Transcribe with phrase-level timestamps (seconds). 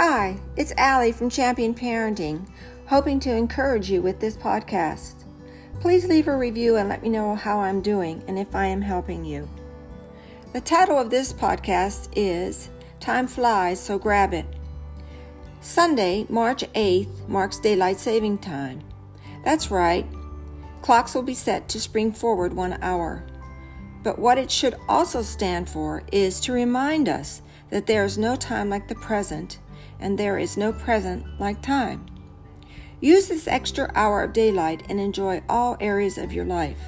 [0.00, 2.46] Hi, it's Allie from Champion Parenting,
[2.86, 5.24] hoping to encourage you with this podcast.
[5.80, 8.80] Please leave a review and let me know how I'm doing and if I am
[8.80, 9.48] helping you.
[10.52, 12.68] The title of this podcast is
[13.00, 14.46] Time Flies, so grab it.
[15.60, 18.84] Sunday, March 8th, marks daylight saving time.
[19.44, 20.06] That's right,
[20.80, 23.24] clocks will be set to spring forward one hour.
[24.04, 28.36] But what it should also stand for is to remind us that there is no
[28.36, 29.58] time like the present
[30.00, 32.06] and there is no present like time.
[33.00, 36.80] Use this extra hour of daylight and enjoy all areas of your life.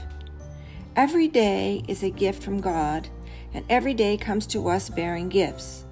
[0.96, 3.08] Every day is a gift from God,
[3.54, 5.84] and every day comes to us bearing gifts.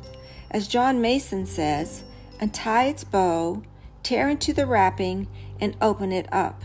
[0.50, 2.02] As John Mason says,
[2.40, 3.62] untie its bow,
[4.02, 5.28] tear into the wrapping,
[5.60, 6.62] and open it up.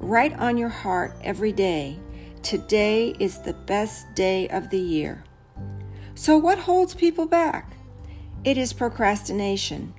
[0.00, 1.98] Write on your heart every day.
[2.42, 5.24] Today is the best day of the year.
[6.14, 7.72] So, what holds people back?
[8.44, 9.94] It is procrastination.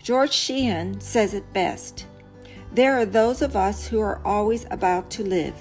[0.00, 2.06] George Sheehan says it best.
[2.72, 5.54] There are those of us who are always about to live.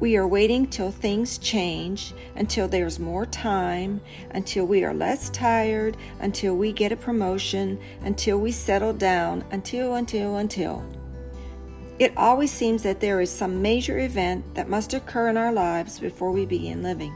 [0.00, 5.96] We are waiting till things change, until there's more time, until we are less tired,
[6.20, 10.84] until we get a promotion, until we settle down, until, until, until.
[11.98, 15.98] It always seems that there is some major event that must occur in our lives
[15.98, 17.14] before we begin living.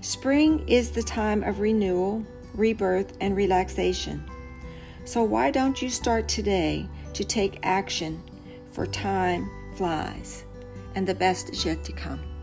[0.00, 2.24] Spring is the time of renewal,
[2.56, 4.24] rebirth, and relaxation.
[5.04, 8.22] So, why don't you start today to take action?
[8.72, 10.44] For time flies,
[10.94, 12.35] and the best is yet to come.